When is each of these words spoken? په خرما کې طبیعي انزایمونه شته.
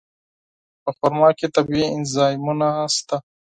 په 0.83 0.89
خرما 0.97 1.29
کې 1.37 1.47
طبیعي 1.55 1.87
انزایمونه 1.97 2.67
شته. 2.95 3.17